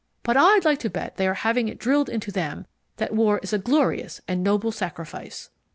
But 0.23 0.35
I'd 0.35 0.65
like 0.65 0.79
to 0.79 0.89
bet 0.89 1.17
they 1.17 1.27
are 1.27 1.35
having 1.35 1.67
it 1.67 1.77
drilled 1.77 2.09
into 2.09 2.31
them 2.31 2.65
that 2.97 3.13
war 3.13 3.39
is 3.43 3.53
a 3.53 3.59
glorious 3.59 4.19
and 4.27 4.43
noble 4.43 4.71
sacrifice. 4.71 5.51